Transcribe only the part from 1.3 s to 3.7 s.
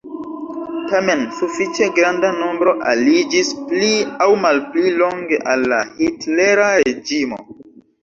sufiĉe granda nombro aliĝis